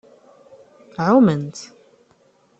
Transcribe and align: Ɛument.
Ɛument. 1.05 1.57